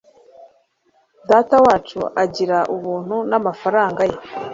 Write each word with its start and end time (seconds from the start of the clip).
datawacu 1.29 1.99
agira 2.23 2.57
ubuntu 2.75 3.15
n'amafaranga 3.29 4.01
ye 4.09 4.17